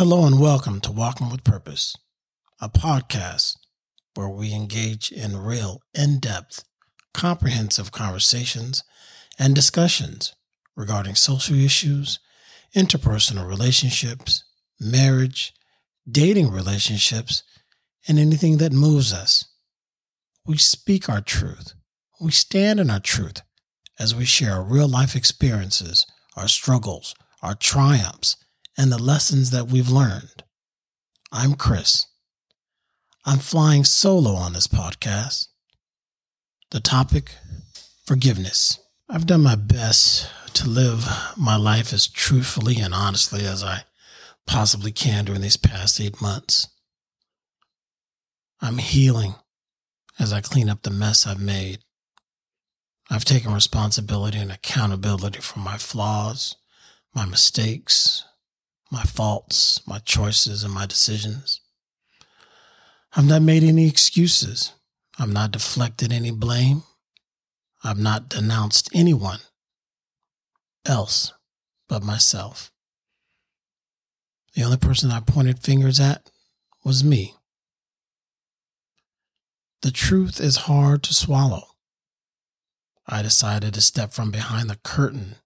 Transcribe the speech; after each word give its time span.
Hello 0.00 0.24
and 0.24 0.40
welcome 0.40 0.80
to 0.80 0.90
Walking 0.90 1.28
with 1.28 1.44
Purpose, 1.44 1.94
a 2.58 2.70
podcast 2.70 3.58
where 4.14 4.30
we 4.30 4.54
engage 4.54 5.12
in 5.12 5.36
real, 5.36 5.82
in 5.92 6.18
depth, 6.20 6.64
comprehensive 7.12 7.92
conversations 7.92 8.82
and 9.38 9.54
discussions 9.54 10.34
regarding 10.74 11.16
social 11.16 11.54
issues, 11.54 12.18
interpersonal 12.74 13.46
relationships, 13.46 14.42
marriage, 14.80 15.52
dating 16.10 16.50
relationships, 16.50 17.42
and 18.08 18.18
anything 18.18 18.56
that 18.56 18.72
moves 18.72 19.12
us. 19.12 19.44
We 20.46 20.56
speak 20.56 21.10
our 21.10 21.20
truth. 21.20 21.74
We 22.18 22.30
stand 22.30 22.80
in 22.80 22.88
our 22.88 23.00
truth 23.00 23.42
as 23.98 24.14
we 24.14 24.24
share 24.24 24.54
our 24.54 24.64
real 24.64 24.88
life 24.88 25.14
experiences, 25.14 26.06
our 26.38 26.48
struggles, 26.48 27.14
our 27.42 27.54
triumphs, 27.54 28.38
and 28.80 28.90
the 28.90 29.02
lessons 29.02 29.50
that 29.50 29.68
we've 29.68 29.90
learned. 29.90 30.42
I'm 31.30 31.52
Chris. 31.52 32.06
I'm 33.26 33.38
flying 33.38 33.84
solo 33.84 34.30
on 34.30 34.54
this 34.54 34.66
podcast. 34.66 35.48
The 36.70 36.80
topic 36.80 37.34
forgiveness. 38.06 38.78
I've 39.06 39.26
done 39.26 39.42
my 39.42 39.54
best 39.54 40.30
to 40.54 40.66
live 40.66 41.06
my 41.36 41.56
life 41.56 41.92
as 41.92 42.08
truthfully 42.08 42.76
and 42.80 42.94
honestly 42.94 43.44
as 43.44 43.62
I 43.62 43.84
possibly 44.46 44.92
can 44.92 45.26
during 45.26 45.42
these 45.42 45.58
past 45.58 46.00
eight 46.00 46.22
months. 46.22 46.66
I'm 48.62 48.78
healing 48.78 49.34
as 50.18 50.32
I 50.32 50.40
clean 50.40 50.70
up 50.70 50.84
the 50.84 50.90
mess 50.90 51.26
I've 51.26 51.38
made. 51.38 51.80
I've 53.10 53.26
taken 53.26 53.52
responsibility 53.52 54.38
and 54.38 54.50
accountability 54.50 55.40
for 55.40 55.58
my 55.58 55.76
flaws, 55.76 56.56
my 57.14 57.26
mistakes, 57.26 58.24
my 58.90 59.02
faults, 59.02 59.86
my 59.86 59.98
choices, 60.00 60.64
and 60.64 60.74
my 60.74 60.86
decisions. 60.86 61.60
I've 63.16 63.26
not 63.28 63.42
made 63.42 63.62
any 63.62 63.86
excuses. 63.86 64.72
I've 65.18 65.32
not 65.32 65.52
deflected 65.52 66.12
any 66.12 66.30
blame. 66.30 66.82
I've 67.82 67.98
not 67.98 68.28
denounced 68.28 68.90
anyone 68.94 69.40
else 70.86 71.32
but 71.88 72.02
myself. 72.02 72.70
The 74.54 74.62
only 74.62 74.76
person 74.76 75.10
I 75.10 75.20
pointed 75.20 75.58
fingers 75.58 76.00
at 76.00 76.30
was 76.84 77.04
me. 77.04 77.34
The 79.82 79.90
truth 79.90 80.40
is 80.40 80.56
hard 80.56 81.02
to 81.04 81.14
swallow. 81.14 81.68
I 83.06 83.22
decided 83.22 83.74
to 83.74 83.80
step 83.80 84.12
from 84.12 84.30
behind 84.30 84.68
the 84.68 84.78
curtain 84.84 85.36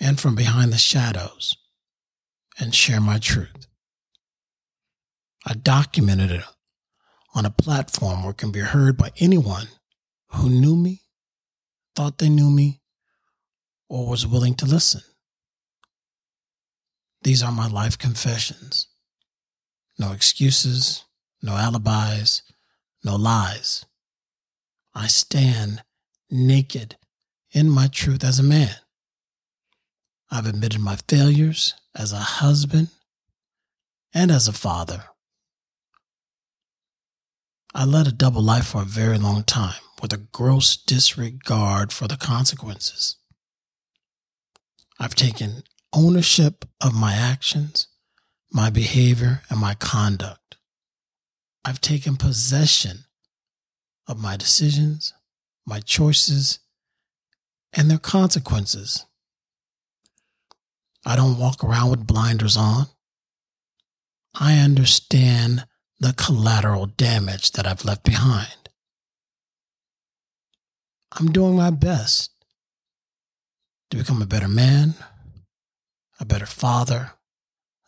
and 0.00 0.20
from 0.20 0.34
behind 0.34 0.72
the 0.72 0.78
shadows 0.78 1.56
and 2.58 2.74
share 2.74 3.00
my 3.00 3.18
truth. 3.18 3.66
I 5.46 5.54
documented 5.54 6.30
it 6.30 6.44
on 7.34 7.46
a 7.46 7.50
platform 7.50 8.22
where 8.22 8.32
it 8.32 8.38
can 8.38 8.50
be 8.50 8.60
heard 8.60 8.96
by 8.96 9.10
anyone 9.18 9.68
who 10.28 10.48
knew 10.48 10.76
me, 10.76 11.02
thought 11.94 12.18
they 12.18 12.28
knew 12.28 12.50
me, 12.50 12.80
or 13.88 14.08
was 14.08 14.26
willing 14.26 14.54
to 14.54 14.66
listen. 14.66 15.02
These 17.22 17.42
are 17.42 17.52
my 17.52 17.68
life 17.68 17.98
confessions. 17.98 18.88
No 19.98 20.12
excuses, 20.12 21.04
no 21.42 21.52
alibis, 21.56 22.42
no 23.04 23.16
lies. 23.16 23.84
I 24.94 25.06
stand 25.06 25.82
naked 26.30 26.96
in 27.52 27.68
my 27.70 27.88
truth 27.88 28.24
as 28.24 28.38
a 28.38 28.42
man. 28.42 28.76
I've 30.30 30.46
admitted 30.46 30.80
my 30.80 30.96
failures 31.08 31.74
as 31.94 32.12
a 32.12 32.18
husband 32.18 32.88
and 34.12 34.30
as 34.30 34.46
a 34.46 34.52
father. 34.52 35.04
I 37.74 37.84
led 37.84 38.06
a 38.06 38.12
double 38.12 38.42
life 38.42 38.68
for 38.68 38.82
a 38.82 38.86
very 38.86 39.18
long 39.18 39.42
time 39.44 39.80
with 40.02 40.12
a 40.12 40.18
gross 40.18 40.76
disregard 40.76 41.92
for 41.92 42.08
the 42.08 42.16
consequences. 42.16 43.16
I've 44.98 45.14
taken 45.14 45.62
ownership 45.92 46.64
of 46.80 46.94
my 46.94 47.14
actions, 47.14 47.88
my 48.52 48.70
behavior, 48.70 49.42
and 49.48 49.60
my 49.60 49.74
conduct. 49.74 50.56
I've 51.64 51.80
taken 51.80 52.16
possession 52.16 53.04
of 54.06 54.18
my 54.18 54.36
decisions, 54.36 55.12
my 55.66 55.80
choices, 55.80 56.60
and 57.72 57.90
their 57.90 57.98
consequences. 57.98 59.04
I 61.04 61.16
don't 61.16 61.38
walk 61.38 61.64
around 61.64 61.90
with 61.90 62.06
blinders 62.06 62.56
on. 62.56 62.86
I 64.34 64.58
understand 64.58 65.66
the 66.00 66.12
collateral 66.12 66.86
damage 66.86 67.52
that 67.52 67.66
I've 67.66 67.84
left 67.84 68.04
behind. 68.04 68.68
I'm 71.12 71.32
doing 71.32 71.56
my 71.56 71.70
best 71.70 72.30
to 73.90 73.96
become 73.96 74.22
a 74.22 74.26
better 74.26 74.48
man, 74.48 74.94
a 76.20 76.24
better 76.24 76.46
father, 76.46 77.12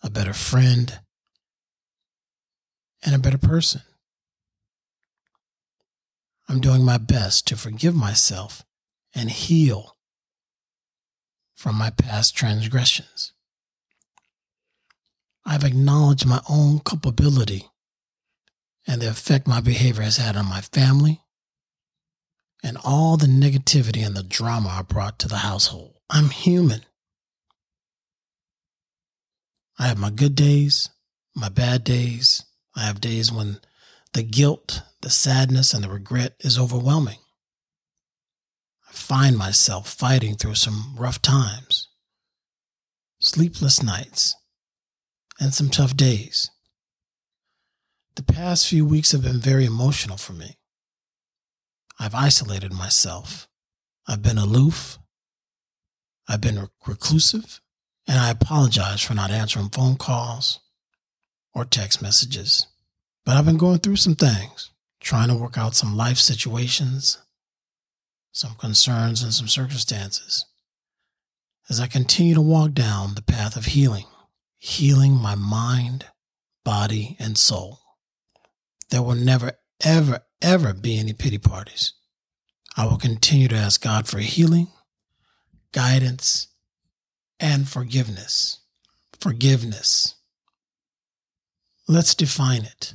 a 0.03 0.11
better 0.11 0.33
friend, 0.33 0.99
and 3.05 3.15
a 3.15 3.19
better 3.19 3.39
person. 3.39 3.83
I'm 6.49 6.61
doing 6.61 6.85
my 6.85 6.99
best 6.99 7.47
to 7.49 7.57
forgive 7.57 7.95
myself 7.95 8.65
and 9.15 9.31
heal 9.31 9.97
from 11.61 11.77
my 11.77 11.91
past 11.91 12.35
transgressions. 12.35 13.35
I've 15.45 15.63
acknowledged 15.63 16.27
my 16.27 16.41
own 16.49 16.79
culpability 16.79 17.67
and 18.87 19.03
the 19.03 19.11
effect 19.11 19.47
my 19.47 19.61
behavior 19.61 20.03
has 20.03 20.17
had 20.17 20.39
on 20.39 20.47
my 20.47 20.63
family 20.63 21.21
and 22.63 22.79
all 22.83 23.19
the 23.19 23.27
negativity 23.27 24.05
and 24.05 24.17
the 24.17 24.23
drama 24.23 24.71
I 24.71 24.81
brought 24.81 25.19
to 25.19 25.29
the 25.29 25.37
household. 25.37 25.97
I'm 26.09 26.31
human. 26.31 26.81
I 29.79 29.89
have 29.89 29.99
my 29.99 30.09
good 30.09 30.35
days, 30.35 30.89
my 31.37 31.51
bad 31.51 31.85
days. 31.85 32.43
I 32.75 32.87
have 32.87 33.03
days 33.03 33.31
when 33.31 33.61
the 34.15 34.23
guilt, 34.23 34.81
the 35.03 35.11
sadness, 35.11 35.75
and 35.75 35.85
the 35.85 35.91
regret 35.91 36.37
is 36.41 36.59
overwhelming. 36.59 37.19
I 38.91 38.93
find 38.93 39.39
myself 39.39 39.89
fighting 39.89 40.35
through 40.35 40.57
some 40.57 40.97
rough 40.99 41.23
times, 41.23 41.89
sleepless 43.21 43.83
nights, 43.83 44.35
and 45.39 45.55
some 45.55 45.71
tough 45.71 45.97
days. 45.97 46.51
The 48.17 48.25
past 48.25 48.67
few 48.69 48.85
weeks 48.85 49.13
have 49.13 49.23
been 49.23 49.39
very 49.39 49.65
emotional 49.65 50.17
for 50.17 50.33
me. 50.33 50.59
I've 52.01 52.15
isolated 52.15 52.73
myself. 52.73 53.49
I've 54.09 54.23
been 54.23 54.39
aloof. 54.39 54.99
I've 56.29 56.41
been 56.41 56.69
reclusive. 56.87 57.61
And 58.09 58.19
I 58.19 58.31
apologize 58.31 59.03
for 59.03 59.15
not 59.15 59.31
answering 59.31 59.69
phone 59.69 59.97
calls 59.97 60.59
or 61.55 61.65
text 61.65 62.03
messages. 62.03 62.67
But 63.25 63.37
I've 63.37 63.47
been 63.47 63.57
going 63.57 63.79
through 63.79 63.97
some 63.97 64.17
things, 64.17 64.71
trying 64.99 65.29
to 65.29 65.37
work 65.37 65.57
out 65.57 65.77
some 65.77 65.97
life 65.97 66.19
situations, 66.19 67.19
some 68.33 68.55
concerns, 68.55 69.23
and 69.23 69.33
some 69.35 69.49
circumstances. 69.49 70.45
As 71.69 71.81
I 71.81 71.87
continue 71.87 72.35
to 72.35 72.41
walk 72.41 72.73
down 72.73 73.15
the 73.15 73.23
path 73.23 73.57
of 73.57 73.67
healing, 73.67 74.07
healing 74.59 75.13
my 75.15 75.35
mind, 75.35 76.07
body, 76.65 77.17
and 77.19 77.37
soul, 77.37 77.81
there 78.91 79.03
will 79.03 79.15
never, 79.15 79.53
ever, 79.85 80.21
ever 80.43 80.75
be 80.75 80.99
any 80.99 81.13
pity 81.13 81.39
parties. 81.39 81.93
I 82.77 82.87
will 82.87 82.99
continue 82.99 83.49
to 83.49 83.57
ask 83.57 83.83
God 83.83 84.07
for 84.07 84.19
healing, 84.19 84.69
guidance, 85.73 86.49
and 87.39 87.69
forgiveness. 87.69 88.61
Forgiveness. 89.21 90.17
Let's 91.87 92.15
define 92.15 92.63
it. 92.63 92.95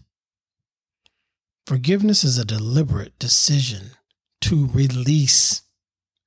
Forgiveness 1.66 2.24
is 2.24 2.38
a 2.38 2.46
deliberate 2.46 3.18
decision 3.20 3.92
to 4.46 4.68
release 4.68 5.64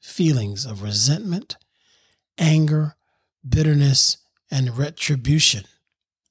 feelings 0.01 0.67
of 0.67 0.83
resentment, 0.83 1.57
anger, 2.37 2.97
bitterness, 3.49 4.17
and 4.51 4.77
retribution 4.77 5.63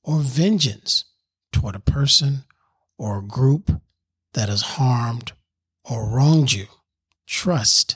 or 0.04 0.20
vengeance 0.20 1.06
toward 1.54 1.76
a 1.76 1.80
person 1.80 2.44
or 2.98 3.20
a 3.20 3.24
group 3.24 3.82
that 4.34 4.50
has 4.50 4.62
harmed 4.64 5.32
or 5.90 6.10
wronged 6.10 6.52
you. 6.52 6.66
Trust 7.26 7.96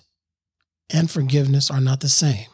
and 0.90 1.12
forgiveness 1.12 1.70
are 1.70 1.82
not 1.82 2.00
the 2.00 2.08
same. 2.08 2.48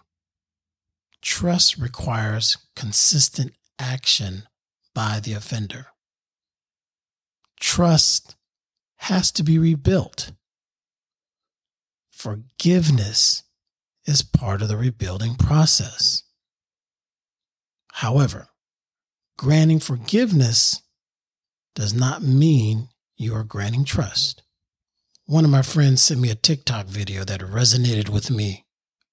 Trust 1.22 1.78
requires 1.78 2.58
consistent 2.76 3.54
action 3.78 4.48
by 4.96 5.20
the 5.20 5.34
offender. 5.34 5.86
Trust 7.60 8.36
has 9.02 9.32
to 9.34 9.44
be 9.44 9.60
rebuilt. 9.60 10.32
Forgiveness 12.18 13.44
is 14.06 14.24
part 14.24 14.64
of 14.64 14.70
the 14.70 14.76
rebuilding 14.76 15.36
process. 15.36 16.24
However, 17.94 18.48
granting 19.38 19.80
forgiveness 19.80 20.82
does 21.76 21.94
not 21.94 22.24
mean 22.24 22.90
you 23.18 23.36
are 23.36 23.44
granting 23.44 23.86
trust. 23.86 24.42
One 25.28 25.46
of 25.46 25.52
my 25.52 25.62
friends 25.62 26.02
sent 26.02 26.20
me 26.20 26.32
a 26.32 26.36
TikTok 26.36 26.88
video 26.88 27.24
that 27.24 27.42
resonated 27.42 28.10
with 28.10 28.32
me 28.32 28.66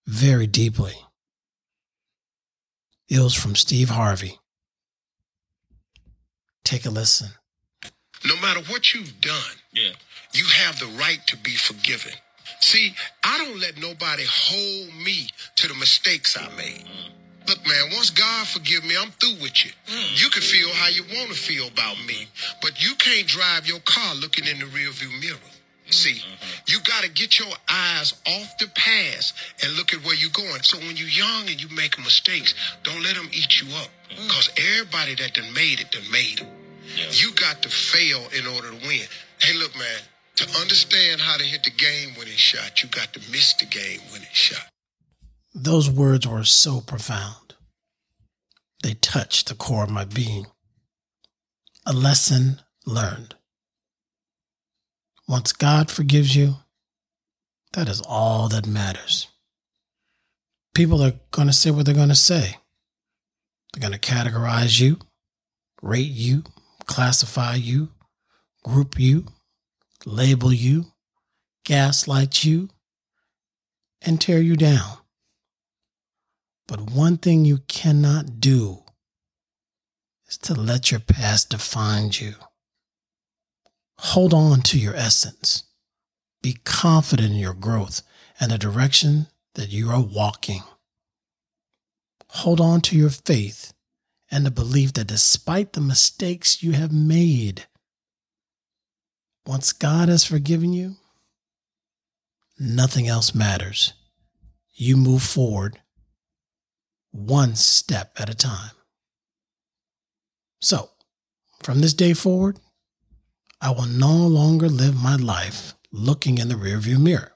very 0.07 0.47
deeply. 0.47 0.95
It 3.11 3.21
was 3.21 3.35
from 3.35 3.55
Steve 3.55 3.91
Harvey. 3.91 4.39
Take 6.65 6.87
a 6.87 6.91
listen. 6.91 7.33
No 8.25 8.37
matter 8.37 8.61
what 8.63 8.95
you've 8.95 9.21
done, 9.21 9.57
Yeah. 9.75 9.93
you 10.33 10.47
have 10.47 10.79
the 10.79 10.87
right 10.87 11.21
to 11.27 11.37
be 11.37 11.55
forgiven. 11.55 12.15
See, 12.61 12.95
I 13.25 13.39
don't 13.39 13.59
let 13.61 13.79
nobody 13.79 14.25
hold 14.27 14.95
me 15.05 15.29
to 15.57 15.69
the 15.69 15.75
mistakes 15.75 16.37
I 16.37 16.49
made. 16.57 16.85
Mm-hmm. 16.85 17.49
Look, 17.49 17.67
man, 17.67 17.91
once 17.93 18.11
God 18.11 18.47
forgive 18.47 18.85
me, 18.85 18.95
I'm 18.99 19.11
through 19.13 19.43
with 19.43 19.65
you. 19.65 19.71
Mm. 19.87 20.23
You 20.23 20.31
can 20.31 20.43
feel 20.43 20.69
how 20.73 20.89
you 20.89 21.03
want 21.15 21.29
to 21.29 21.35
feel 21.35 21.69
about 21.69 21.97
me, 22.07 22.27
but 22.63 22.83
you 22.83 22.95
can't 22.95 23.27
drive 23.27 23.67
your 23.67 23.81
car 23.81 24.15
looking 24.15 24.47
in 24.47 24.59
the 24.59 24.65
rearview 24.65 25.11
mirror. 25.21 25.37
Mm-hmm. 25.37 25.91
See, 25.91 26.23
you 26.67 26.79
got 26.81 27.05
to 27.05 27.11
get 27.11 27.39
your 27.39 27.53
eyes 27.69 28.15
off 28.27 28.57
the 28.59 28.69
past 28.75 29.35
and 29.63 29.75
look 29.75 29.93
at 29.93 30.03
where 30.05 30.15
you're 30.15 30.31
going. 30.31 30.63
So 30.63 30.79
when 30.79 30.97
you're 30.97 31.09
young 31.09 31.49
and 31.49 31.61
you 31.61 31.69
make 31.77 31.99
mistakes, 31.99 32.55
don't 32.83 33.03
let 33.03 33.15
them 33.15 33.29
eat 33.33 33.61
you 33.61 33.69
up. 33.77 33.89
Mm. 34.09 34.27
Because 34.27 34.51
everybody 34.57 35.15
that 35.17 35.35
done 35.35 35.53
made 35.53 35.81
it, 35.81 35.91
done 35.91 36.11
made 36.11 36.41
it. 36.41 36.49
You 37.11 37.33
got 37.35 37.63
to 37.63 37.69
fail 37.69 38.23
in 38.37 38.47
order 38.47 38.69
to 38.69 38.87
win. 38.87 39.07
Hey, 39.41 39.55
look, 39.59 39.75
man, 39.77 40.01
to 40.37 40.61
understand 40.61 41.21
how 41.21 41.37
to 41.37 41.45
hit 41.45 41.65
the 41.65 41.71
game 41.71 42.11
winning 42.19 42.35
shot, 42.35 42.83
you 42.83 42.89
got 42.89 43.13
to 43.13 43.21
miss 43.31 43.55
the 43.55 43.67
game 43.67 44.01
winning 44.13 44.29
shot. 44.33 44.67
Those 45.55 45.89
words 45.89 46.27
were 46.27 46.45
so 46.45 46.81
profound. 46.81 47.55
They 48.83 48.95
touched 48.95 49.49
the 49.49 49.55
core 49.55 49.85
of 49.85 49.91
my 49.91 50.05
being. 50.05 50.47
A 51.87 51.93
lesson 51.93 52.61
learned. 52.85 53.35
Once 55.29 55.53
God 55.53 55.91
forgives 55.91 56.35
you, 56.35 56.57
that 57.73 57.89
is 57.89 58.03
all 58.07 58.49
that 58.49 58.67
matters. 58.67 59.29
People 60.75 61.03
are 61.03 61.15
going 61.31 61.47
to 61.47 61.55
say 61.55 61.71
what 61.71 61.87
they're 61.87 61.95
going 61.95 62.09
to 62.09 62.15
say. 62.15 62.57
They're 63.73 63.89
going 63.89 63.99
to 63.99 64.13
categorize 64.13 64.81
you, 64.81 64.99
rate 65.81 66.11
you, 66.11 66.45
classify 66.87 67.55
you, 67.55 67.91
group 68.65 68.99
you, 68.99 69.27
label 70.07 70.53
you, 70.53 70.87
gaslight 71.65 72.45
you, 72.45 72.69
and 74.03 74.21
tear 74.21 74.41
you 74.41 74.57
down. 74.57 74.99
But 76.67 76.91
one 76.91 77.19
thing 77.19 77.45
you 77.45 77.59
cannot 77.69 78.41
do 78.41 78.83
is 80.29 80.39
to 80.39 80.55
let 80.55 80.91
your 80.91 81.01
past 81.01 81.51
define 81.51 82.11
you. 82.15 82.35
Hold 83.99 84.35
on 84.35 84.63
to 84.63 84.79
your 84.79 84.95
essence. 84.95 85.65
Be 86.43 86.59
confident 86.65 87.33
in 87.33 87.39
your 87.39 87.55
growth 87.55 88.03
and 88.41 88.51
the 88.51 88.59
direction 88.59 89.29
that 89.55 89.71
you 89.71 89.91
are 89.91 90.01
walking. 90.01 90.63
Hold 92.29 92.61
on 92.61 92.81
to 92.83 92.97
your 92.97 93.11
faith 93.11 93.73
and 94.31 94.45
the 94.45 94.51
belief 94.51 94.93
that 94.95 95.07
despite 95.07 95.73
the 95.73 95.81
mistakes 95.81 96.63
you 96.63 96.73
have 96.73 96.93
made, 96.93 97.67
once 99.47 99.73
God 99.73 100.09
has 100.09 100.25
forgiven 100.25 100.73
you, 100.73 100.97
nothing 102.59 103.09
else 103.09 103.35
matters. 103.35 103.93
You 104.73 104.97
move 104.97 105.23
forward 105.23 105.81
one 107.11 107.55
step 107.55 108.13
at 108.19 108.29
a 108.29 108.35
time. 108.35 108.73
So, 110.61 110.91
from 111.63 111.81
this 111.81 111.95
day 111.95 112.15
forward, 112.15 112.59
I 113.61 113.71
will 113.71 113.87
no 113.87 114.15
longer 114.15 114.69
live 114.69 115.01
my 115.01 115.17
life 115.17 115.75
looking 115.93 116.39
in 116.39 116.49
the 116.49 116.55
rearview 116.55 116.99
mirror. 116.99 117.33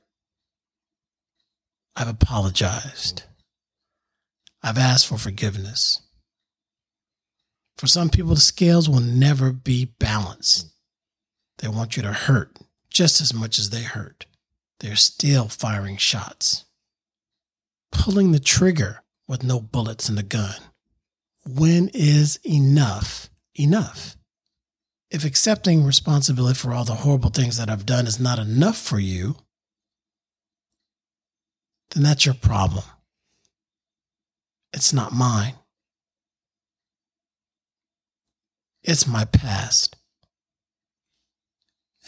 I've 1.95 2.09
apologized. 2.09 3.23
I've 4.63 4.79
asked 4.79 5.07
for 5.07 5.19
forgiveness. 5.19 6.01
For 7.77 7.87
some 7.87 8.11
people, 8.11 8.35
the 8.35 8.41
scales 8.41 8.89
will 8.89 9.01
never 9.01 9.53
be 9.53 9.95
balanced. 9.99 10.73
They 11.59 11.69
want 11.69 11.97
you 11.97 12.03
to 12.03 12.13
hurt 12.13 12.59
just 12.91 13.21
as 13.21 13.35
much 13.35 13.59
as 13.59 13.71
they 13.71 13.83
hurt. 13.83 14.27
They're 14.81 14.97
still 14.97 15.49
firing 15.49 15.97
shots, 15.97 16.65
pulling 17.91 18.33
the 18.33 18.41
trigger 18.41 19.03
with 19.27 19.43
no 19.43 19.61
bullets 19.61 20.09
in 20.09 20.15
the 20.15 20.23
gun. 20.23 20.57
When 21.45 21.91
is 21.93 22.39
enough 22.45 23.29
enough? 23.59 24.17
If 25.11 25.25
accepting 25.25 25.85
responsibility 25.85 26.59
for 26.59 26.73
all 26.73 26.85
the 26.85 26.95
horrible 26.95 27.31
things 27.31 27.57
that 27.57 27.71
I've 27.71 27.87
done 27.87 28.07
is 28.07 28.21
not 28.21 28.39
enough 28.39 28.77
for 28.77 28.99
you, 28.99 29.37
then 31.95 32.03
that's 32.03 32.27
your 32.27 32.35
problem. 32.35 32.85
It's 34.73 34.93
not 34.93 35.13
mine. 35.13 35.55
It's 38.83 39.07
my 39.07 39.25
past. 39.25 39.97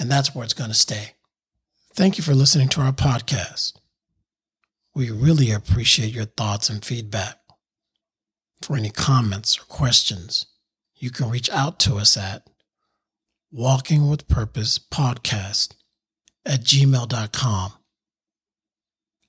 And 0.01 0.11
that's 0.11 0.35
where 0.35 0.45
it's 0.45 0.55
going 0.55 0.71
to 0.71 0.75
stay. 0.75 1.13
Thank 1.95 2.17
you 2.17 2.25
for 2.25 2.35
listening 2.35 2.69
to 2.71 2.81
our 2.81 2.93
podcast. 2.93 3.75
We 4.95 5.11
really 5.11 5.53
appreciate 5.53 6.15
your 6.15 6.25
thoughts 6.25 6.71
and 6.71 6.83
feedback. 6.83 7.37
For 8.63 8.77
any 8.77 8.91
comments 8.91 9.59
or 9.59 9.63
questions, 9.65 10.47
you 10.97 11.11
can 11.11 11.29
reach 11.29 11.51
out 11.51 11.79
to 11.81 11.97
us 11.97 12.17
at 12.17 12.49
walking 13.53 14.09
with 14.09 14.27
purpose 14.27 14.79
podcast 14.79 15.75
at 16.47 16.61
gmail.com. 16.61 17.73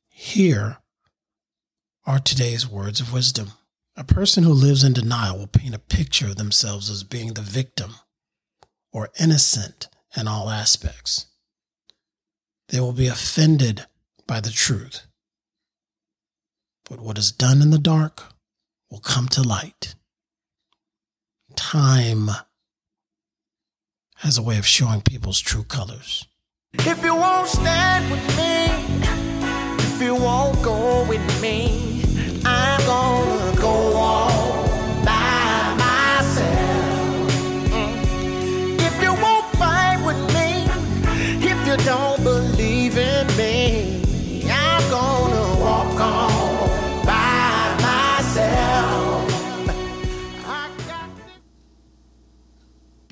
Here 0.07 0.77
are 2.05 2.19
today's 2.19 2.67
words 2.67 3.01
of 3.01 3.13
wisdom. 3.13 3.51
A 3.97 4.05
person 4.05 4.43
who 4.43 4.53
lives 4.53 4.85
in 4.85 4.93
denial 4.93 5.37
will 5.37 5.47
paint 5.47 5.75
a 5.75 5.79
picture 5.79 6.27
of 6.27 6.37
themselves 6.37 6.89
as 6.89 7.03
being 7.03 7.33
the 7.33 7.41
victim 7.41 7.95
or 8.93 9.09
innocent 9.19 9.89
in 10.15 10.27
all 10.27 10.49
aspects. 10.49 11.27
They 12.69 12.79
will 12.79 12.93
be 12.93 13.07
offended 13.07 13.85
by 14.27 14.39
the 14.39 14.49
truth. 14.49 15.07
But 16.89 16.99
what 16.99 17.17
is 17.17 17.31
done 17.31 17.61
in 17.61 17.69
the 17.71 17.77
dark 17.77 18.23
will 18.89 18.99
come 18.99 19.27
to 19.29 19.41
light. 19.41 19.95
Time 21.55 22.29
has 24.17 24.37
a 24.37 24.41
way 24.41 24.57
of 24.57 24.65
showing 24.67 25.01
people's 25.01 25.39
true 25.39 25.63
colors. 25.63 26.27
If 26.73 27.03
you 27.03 27.15
won't 27.15 27.47
stand 27.49 28.09
with 28.11 28.37
me, 28.37 28.67
if 29.83 30.01
you 30.01 30.15
won't 30.15 30.61
go 30.63 31.05
with 31.07 31.41
me, 31.41 31.90